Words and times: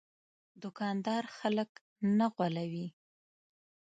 دوکاندار 0.61 1.23
خلک 1.37 1.69
نه 2.17 2.27
غولوي. 2.35 2.87